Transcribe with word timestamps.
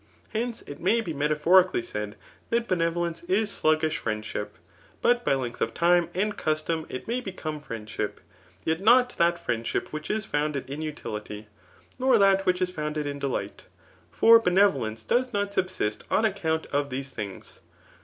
Hence 0.29 0.63
it 0.63 0.79
may 0.79 0.99
be 0.99 1.13
metaphorieally 1.13 1.83
said, 1.85 2.15
that 2.49 2.67
benevolence 2.67 3.21
is 3.25 3.51
slug 3.51 3.81
^sh 3.81 3.97
friendship; 3.97 4.57
but 4.99 5.23
by 5.23 5.35
length 5.35 5.61
of 5.61 5.75
time 5.75 6.09
and 6.15 6.35
custom 6.35 6.87
it 6.89 7.07
may 7.07 7.21
become 7.21 7.61
friendship, 7.61 8.19
yet 8.65 8.79
not 8.79 9.11
that 9.17 9.37
friendship 9.37 9.93
which 9.93 10.09
is 10.09 10.25
foimded 10.25 10.67
in 10.71 10.81
utility, 10.81 11.49
nor 11.99 12.17
that 12.17 12.47
which 12.47 12.63
is 12.63 12.71
founded 12.71 13.05
in 13.05 13.19
delight; 13.19 13.65
for 14.09 14.39
benevolence 14.39 15.03
does 15.03 15.33
not 15.33 15.53
subsist 15.53 16.03
on 16.09 16.25
account 16.25 16.65
of 16.71 16.89
these. 16.89 17.11
things. 17.13 17.61